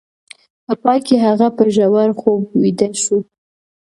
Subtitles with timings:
[0.65, 3.17] په پای کې هغه په ژور خوب ویده شو